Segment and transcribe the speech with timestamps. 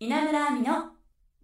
[0.00, 0.92] 稲村亜美の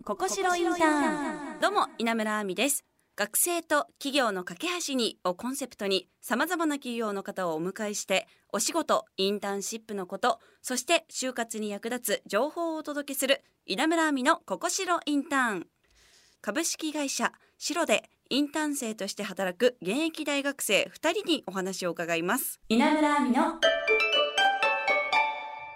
[0.05, 1.61] ここしろインターン。
[1.61, 2.85] どうも稲村亜美です。
[3.17, 15.67] 学生と企業の架け橋にをコンセプトに様々な企業の方をお迎えしてお仕事インターンシップのことそして就活に役立つ情報をお届けする稲村亜美のここしろインターン。
[16.41, 22.61] 株式会社白でインターン生として働く現役大学生2人にお話を伺います。
[22.69, 23.59] 稲村亜美の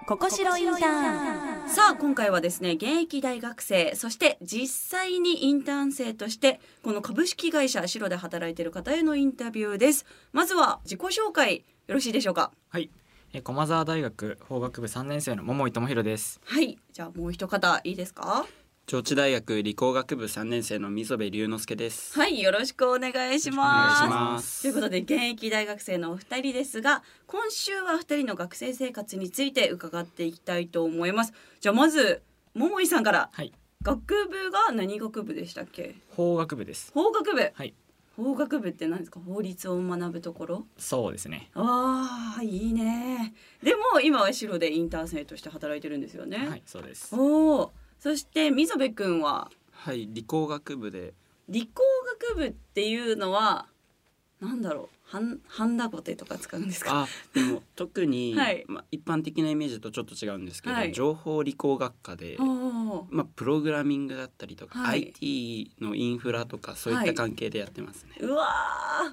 [0.08, 1.68] ここしろインターン。
[1.68, 10.06] さあ今回はですね現役大学生そして実際にインターン生としてこの株式会社白で働いている方へのインタビューです。
[10.32, 12.52] まずは自己紹介よろしいでしょうか？
[12.70, 12.90] はい、
[13.34, 16.40] えー駒澤大学法学部3年生の桃井智弘です。
[16.42, 16.78] はい。
[16.90, 18.46] じゃあもう一方いいですか？
[18.90, 22.18] 上智大学理工学部3年生の溝部龍之介です。
[22.18, 24.00] はいよろしくお願いしおます。
[24.00, 24.62] 願いします。
[24.62, 31.34] ということで現役大学生のお二人ですが今週は二人の学生生活について伺っていきたいと思います。
[31.60, 32.22] じゃあまず
[32.54, 33.28] 桃井さんから。
[33.30, 35.96] はい、学部が何学部でしたっけ？
[36.16, 36.90] 法学部です。
[36.94, 37.50] 法学部？
[37.52, 37.74] はい、
[38.16, 39.20] 法学部って何ですか？
[39.20, 40.66] 法律を学ぶところ？
[40.78, 41.50] そうですね。
[41.52, 43.34] ああいいね。
[43.62, 47.14] でも今は白でインターン生として働いてるんですよね、はい、そうです。
[47.14, 49.50] おおそして溝部くんは？
[49.72, 51.14] はい、理工学部で、
[51.48, 51.82] 理工
[52.30, 53.66] 学部っていうのは
[54.40, 57.02] なんだろうハンハンダゴテとか使うんですか？
[57.04, 58.64] あ、でも特に、 はい。
[58.68, 60.92] まあ一般的なイメージとちょっと違うんですけど、はい。
[60.92, 62.36] 情報理工学科で、
[63.10, 65.06] まあプログラミングだったりとか、はい。
[65.06, 68.16] IT のインフラとかそういった関係でやってますね。
[68.20, 68.46] うわ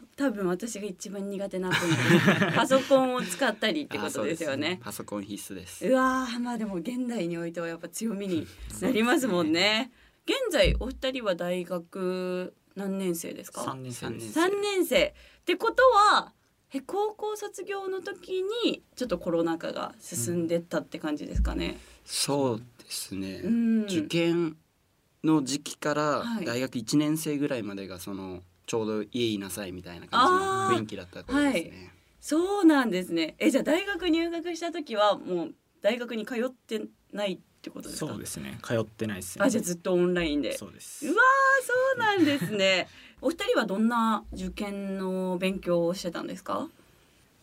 [0.01, 1.71] ー多分私が一番苦手な
[2.53, 5.87] パソコンを使ったりってことですよあねそうパソコン必須です。
[5.87, 8.45] うわーまあでも現代においてはやっぱ強みに
[8.81, 9.91] なりますもんね。
[10.27, 13.61] 現在お二人は大学何年生ですか？
[13.63, 14.33] 三年生です。
[14.33, 15.81] 三年生ってこと
[16.13, 16.33] は
[16.73, 21.77] え高校卒業の時にちょっとコロナ禍が進んでったって感じですかね？
[22.05, 23.41] そうですね。
[23.43, 23.83] うん。
[23.83, 24.57] 受験
[25.23, 30.27] の時期からはい大学1年生ぐらいまでがそのちょうど家いなさいみたいな感
[30.69, 31.91] じの雰囲気だった頃ですね。
[32.19, 33.35] そうなんですね。
[33.39, 36.81] えじゃあ大学入学した時はもう大学に通って
[37.13, 38.11] ないってことですか？
[38.11, 38.59] そうですね。
[38.63, 39.45] 通ってないです、ね。
[39.45, 40.55] あじゃあずっとオンラインで。
[40.57, 41.09] そうですう。
[41.09, 41.17] わー
[41.65, 42.87] そうなんですね。
[43.21, 46.67] お二人はどんな受験の勉強をしてたんですか？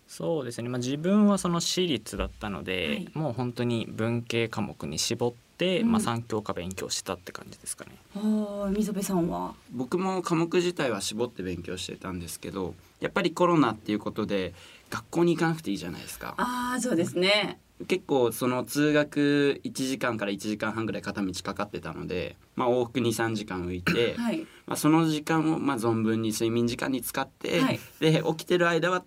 [0.07, 0.69] そうですね。
[0.69, 7.93] まあ自分はその私立だったので、はいもう本当に文系科目に絞って、うんまあ三教科勉強したって感じですかね。
[8.17, 9.55] ああ溝部さんは？
[9.73, 14.55] 僕も科目自体は絞って勉強してたんですけどやっぱりコロナっていうことで
[14.91, 17.59] 学校に行かなくていいじゃないですかああそうですね。
[17.87, 24.47] 結構その通学1時間から1時間半ぐらい片道かかってたので、まあ、往復23時間浮いて、はい。
[24.67, 29.05] まあ、その時間をまあ存分に睡眠時間に使って、はいで起きてる間は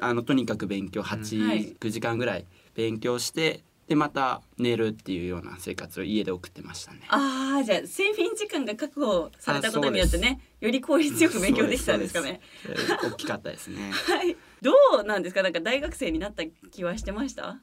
[0.00, 7.00] あのとにかく勉強はい89、時間ぐらい勉強してでまた寝るっていうような生活を家で送ってましたね。
[7.08, 12.40] ああじゃあ睡眠時間が確保されたことによってねより効率よく勉強できたんですかね。
[13.02, 13.90] 大きかったですね。
[14.06, 14.36] はい。
[14.62, 15.42] どうなんですか？
[15.42, 17.60] なんか大学生になった気はしてました？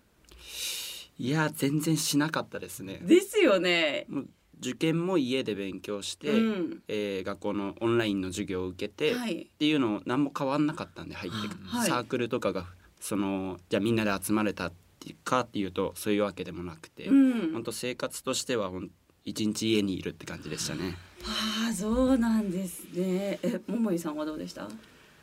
[1.19, 2.99] いや全然しなかったですね。
[3.03, 4.05] ですよね。
[4.09, 4.27] もう
[4.59, 9.47] 受験も家で勉強して、うんえー学校のオンラインの授業を受けて、っはい。
[9.59, 12.65] ていうの何も変わんなかったんで入ってく、はいサークルとかが
[12.99, 17.63] そのじゃあみんなで集まれたっていうかっていうとそういうわけでもなくて、うん本。
[17.63, 18.89] 当生活としてはほん
[19.25, 20.95] 一日家にいるって感じでしたね。
[21.25, 23.39] ああそうなんですね。
[23.43, 24.67] え桃井さんはどうでした？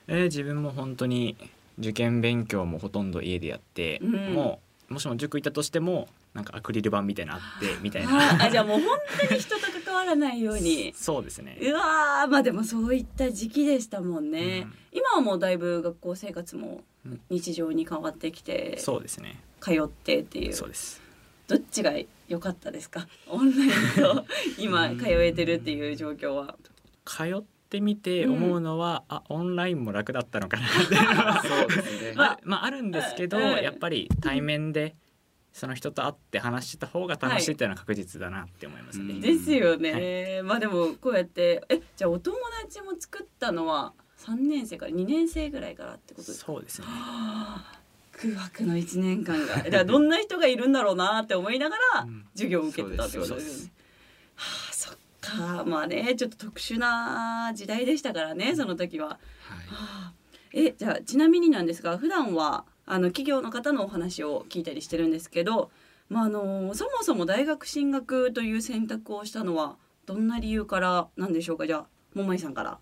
[0.09, 1.37] えー自分も本当に
[1.79, 8.21] 受験勉強もほとんど家でやって、うんもうもしも塾行ったとしてもなんかアクリル板みたいなのあってみたいあな。
[8.39, 8.89] ーあじゃあもう本
[9.29, 10.93] 当に人と関わらないように。
[10.97, 11.59] そうですね。
[11.61, 19.41] うわーまあでもそういった時期でしたもんね、うん今はもうだいぶ学校生活もうん日常に変わってきて、そうですね。
[19.61, 21.03] 通ってっていうそうです。
[21.49, 21.93] どっちが
[22.29, 23.09] 良かったですか？
[23.29, 24.25] オンラインと
[24.59, 26.57] 今通えてるっていう状況は
[27.05, 27.43] 通っ
[27.75, 31.49] てみて思うのは、あオンラインも楽だったのかなって。
[31.49, 32.13] そうですね。
[32.17, 34.95] まあ、まああるんですけど、うんやっぱり対面で
[35.53, 39.15] その人と会って話してた方が楽しいっていうのは確実だなって思いますね。
[39.15, 39.21] うん。
[39.21, 46.47] ですよね、まあでもこうやってえじゃあお友達も作ったのは3年生から2年生ぐらいからってことですか？
[46.47, 46.87] そうですね。
[46.87, 47.81] はあ
[48.13, 49.57] 空白の1年間が。
[49.57, 52.25] だからどんな人がいるんだろうなって思いながらうん。
[52.35, 53.73] 授業を受けてたってことですよね。
[54.37, 54.64] はあそっ
[55.25, 59.09] かまあねちょっと特殊な時代でしたからねその時は。
[59.09, 59.19] はい。
[59.19, 59.23] は
[59.71, 60.13] あ。
[60.53, 65.71] えじゃあちなみになんですが普段はあの企業の方のお話を聞いたりしてるんですけど、
[66.09, 69.77] まあ、あのそもそも大学進学という選択をしたのは
[70.07, 71.67] どんな理由からなんでしょうか？
[71.67, 72.79] じゃあ桃井さんから。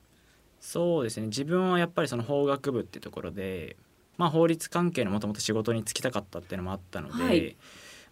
[0.60, 1.28] そうですね。
[1.28, 3.76] 自分はやっぱりその法学部ってところで、
[4.18, 7.56] まあ、法律関係のもともと仕事に就きたかったっていうのもあったので、はい。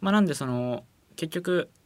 [0.01, 0.85] まあ、なんでその
[1.17, 1.80] 結局まあ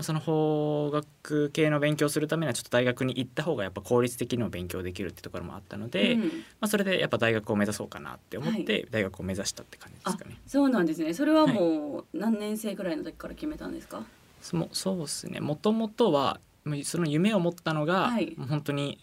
[0.00, 6.20] その法学系の勉強をするためにはちょっと大学に行った方がやっぱ効率的にも勉強できるってところもあったので、うん。
[6.20, 6.26] ま
[6.62, 10.36] あ、それでやっぱ大学を目指そうかなって思っはて大学を目指したって感じですかね。
[10.46, 11.12] そうなんですね。
[11.12, 14.02] それはもう何年生くらいの時から決めたんですか、
[14.40, 15.40] そもそうですね。
[15.40, 16.40] もともとは
[16.84, 18.34] その夢を持ったのが、はい。
[18.48, 18.98] 本当に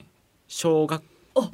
[0.48, 1.04] 小学
[1.36, 1.52] あ。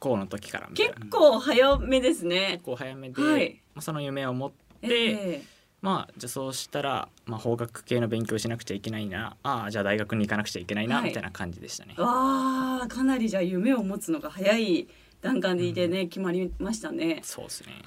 [0.00, 0.94] 校の時からみたいな。
[0.94, 2.54] 結構早めですね。
[2.54, 3.60] 結構早めで、はい。
[3.74, 5.42] まあ、その夢を持って、え
[5.84, 9.36] まあじゃあそうしたら、まあ、法学系の勉強しなくちゃいけないな。
[9.42, 11.08] ああじゃあ大学に行かなくちゃいけないな、はい。
[11.08, 11.94] みたいな感じでしたね。
[11.98, 12.00] え。
[12.00, 14.88] わあかなりじゃあ夢を持つのが早い
[15.20, 17.20] 段階でね、決まりましたね。
[17.22, 17.82] そうですね。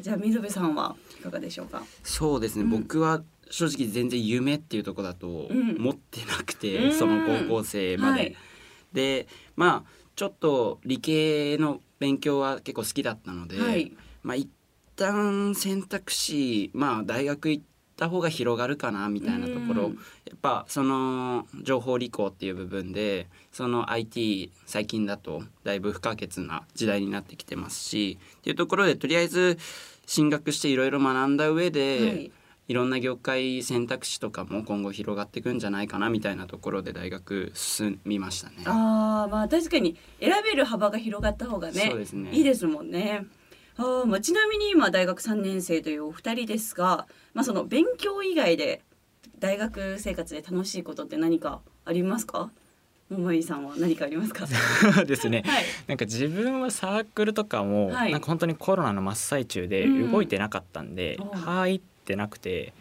[0.00, 1.82] じゃあ溝部さんはいかがでしょうか？
[2.02, 2.70] そうですね、うん。
[2.70, 5.76] 僕は正直全然夢っていうところだとん。
[5.78, 6.98] 持ってなくて、うん。
[6.98, 8.20] その高校生まで。
[8.20, 8.36] はい。
[8.94, 9.26] で
[9.56, 13.92] まあちょっと理系の勉強は結構好きだったので、はい。
[14.22, 14.48] まあ一
[14.96, 17.64] 旦選択肢まあ大学行っ
[17.96, 29.58] た方が広がるかなみたいなところ、うんやっぱその情報理工っていう部分でその IT 最近だとだいぶ不可欠な時代になってきてますしっていうところでとりあえず
[30.06, 32.32] 進学していろいろ学んだ上で、はい
[32.68, 38.62] いろんな業界選択肢とかも今後広がっていくんじゃないかなみたいなところで大学進みましたね。
[38.64, 43.26] あーまあ確かに選べる幅が広がった方がねねいいですもんね。
[43.78, 48.82] あーまあ、ちなみに今大学3年生というお二人ですが、まあ、その勉強以外で
[49.38, 52.50] 大学生活で楽しいことって何かありますか？
[53.10, 54.46] 桃井さんは何かありますか？
[55.04, 55.42] ですね。
[55.44, 55.64] はい。
[55.86, 58.12] なんか自分はサークルとかも、はい。
[58.12, 60.12] なんか本当にコロナの真っ最中でうん。
[60.12, 62.72] 動いてなかったんで、お入ってなくて、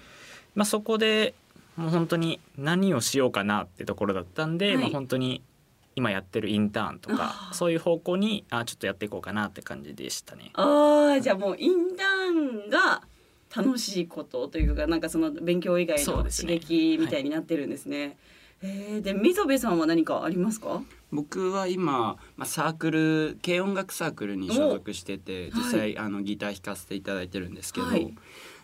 [0.55, 1.33] まあ、そこで
[1.77, 4.77] もう本当に何をしようかなってところだったんで、はい。
[4.77, 5.41] まあ、本当に
[5.95, 10.51] 今やってるインターンとかそういう方向にあちょっとやっていこうかなって感じでしたね。
[10.53, 13.01] あーじゃあもうインターンが
[13.55, 18.17] 楽しいことというかなんかその勉強以外の刺激みたいになってるんですね。
[18.63, 20.83] えーで溝部さんは何かありますか？
[21.11, 28.13] 僕は今、まあ、サークル軽音楽サークルに所属しててお実際、あのギター弾かせていただいてるんですけど、はい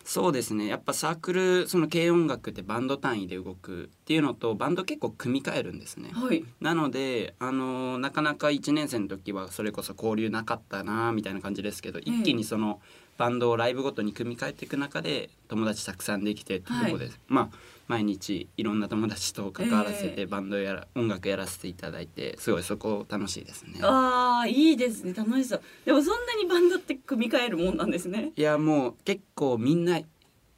[0.07, 0.67] そうですね。
[0.67, 6.11] やっぱサークルその軽音楽ってバンド単位で動くっていうのとバンド結構組み替えるんですね。
[6.13, 6.45] はい。
[6.61, 12.79] なのであのなかなか1年生の時はそれこそ交流なかったなみたいな感じですけど、一気にその
[13.17, 23.79] バンドをライブごとに組み替えていく中で友達たくさんできてってところで、まあ毎日いろんな友達と関わらせえてバンドやら、音楽やらせていただいてすごいそこ楽しいですね。
[23.81, 25.13] ああいいですね。
[25.13, 25.61] 楽しそう。
[25.85, 28.33] でもそんなにバンドって組み替えるもんなんですね。
[28.35, 30.05] いやもう結構みんない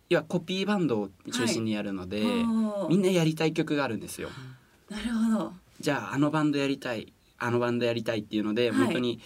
[0.09, 2.87] やコピーバンドを中心にやるので、あー。
[2.89, 4.29] みんなやりたい曲があるんですよ。
[4.89, 5.53] なるほど。
[5.79, 8.79] じゃああのバンドやりたいあのバンドやりたいっていうので、はい。
[8.79, 9.21] 本当に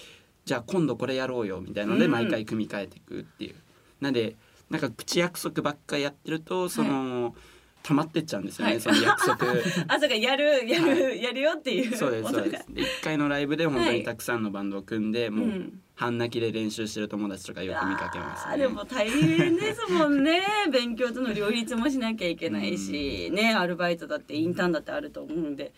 [0.45, 2.11] じゃあ今度これやろうよみたいなのでうん。
[2.11, 3.55] 毎回組み替えていくっていう、
[4.01, 4.35] なんで
[4.69, 7.35] なんか口約束ばっかりやってるとその、
[7.83, 8.81] 溜まってっちゃうんですよね、はい。
[8.81, 9.45] その約束。
[9.87, 11.95] あそうかやるやる、やるよっていう。
[11.95, 12.65] そうですそうです。
[12.69, 15.79] で一回のライブで本当はいにたくさんのバンドを組んで、もう、うん。
[15.95, 18.57] 半泣きで練習してる友達とかよく見かけますね。
[18.57, 20.41] でも大変ですもんね。
[20.71, 25.71] 勉強との両立もしなきゃいけないし、ねアルバイトだってインターンだってあると思うんで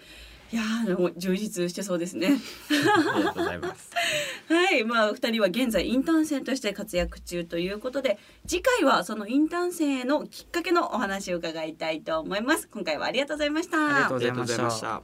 [0.51, 2.29] いやーでも充実してそうですね。
[2.69, 3.91] ありがとうございます。
[4.47, 12.67] はいまあ二人は現在インターン生として活躍中ということで次回はそのインターン生のきっかけのお話を伺いたいと思います。
[12.71, 13.77] 今回はありがとうございました。
[13.77, 15.01] ありがとうありがとうございました。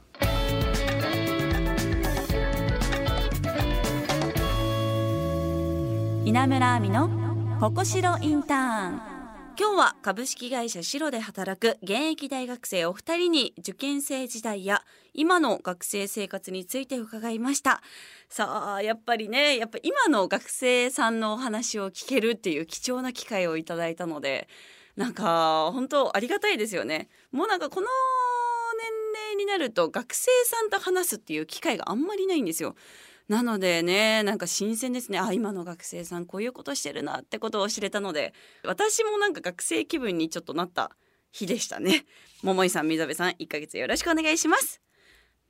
[6.24, 7.10] 稲村亜美の
[7.60, 9.11] ここしろインターン
[9.54, 14.82] 今日は株式会社シロで働く現役大学生お二人に受験生時代や
[15.12, 17.82] 今の学生生活について伺いました。
[18.30, 24.48] さあやっぱりねやっぱ今の学生さんのお話を聞けるっていう貴重な機会をいただいたので
[24.96, 27.08] なんか本当ありがたいですよね。
[27.30, 27.86] もうなんかこの
[28.78, 32.74] 年齢になると学生さんと話すっていう機会があんまりないんですよ。
[33.28, 35.18] なのでねなんか新鮮ですね。
[35.18, 40.90] あ今の学生さんこういうことしてるなってことを知れたので私もなんか学生気分にちょっとなった
[41.30, 42.04] 日でしたね。
[42.42, 44.80] 桃井さん溝部さん1ヶ月よろしくお願いします。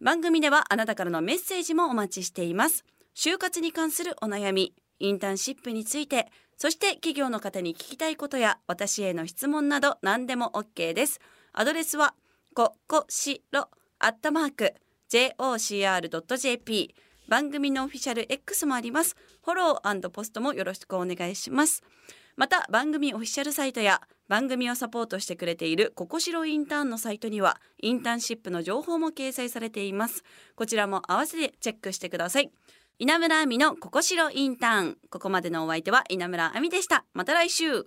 [0.00, 2.84] 番組ではあなたからのメッセージもお待ちしています。
[3.14, 11.20] 就活に関するお悩みインターンシップについてそして企業の方に聞きたいことや私への質問など何でも OK です。
[11.52, 12.14] アドレスは
[12.54, 14.74] ここしろアットマーク
[15.10, 16.94] jocr.jp
[17.28, 19.16] 番組のオフィシャル X もあります。
[19.44, 21.82] フォローポストもよろしくお願いします。
[22.36, 30.24] また番組オフィシャルサイトや番組をサポートしてくれているココシロインターンのサイトにはインターンシップの情報も掲載されています。
[30.54, 32.50] こちらも合わせてチェックしてください。
[32.98, 34.98] 稲村亜美のココシロインターン。
[35.10, 37.04] ここまでのお相手は稲村亜美でした。
[37.12, 37.86] また来週。